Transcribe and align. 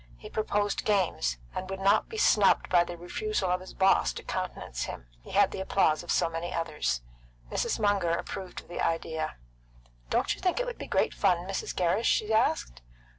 He 0.17 0.31
proposed 0.31 0.83
games, 0.83 1.37
and 1.53 1.69
would 1.69 1.79
not 1.79 2.09
be 2.09 2.17
snubbed 2.17 2.69
by 2.69 2.83
the 2.83 2.97
refusal 2.97 3.51
of 3.51 3.59
his 3.61 3.75
boss 3.75 4.11
to 4.13 4.23
countenance 4.23 4.85
him, 4.85 5.05
he 5.21 5.29
had 5.29 5.51
the 5.51 5.59
applause 5.59 6.01
of 6.01 6.09
so 6.11 6.27
many 6.27 6.51
others. 6.51 7.01
Mrs. 7.51 7.79
Munger 7.79 8.09
approved 8.13 8.61
of 8.61 8.67
the 8.67 8.81
idea. 8.81 9.35
"Don't 10.09 10.33
you 10.33 10.41
think 10.41 10.59
it 10.59 10.65
would 10.65 10.79
be 10.79 10.87
great 10.87 11.13
fun, 11.13 11.47
Mrs. 11.47 11.75
Gerrish?" 11.75 12.07
she 12.07 12.33
asked. 12.33 12.81